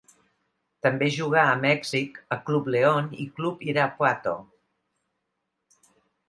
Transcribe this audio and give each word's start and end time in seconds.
També 0.85 1.09
jugà 1.15 1.43
a 1.49 1.59
Mèxic 1.65 2.17
a 2.37 2.37
Club 2.47 2.71
León 2.77 3.11
i 3.25 3.29
Club 3.41 3.61
Irapuato. 3.69 4.35